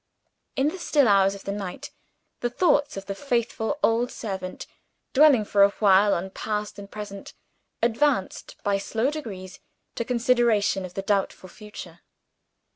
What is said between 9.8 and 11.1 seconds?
to consideration of the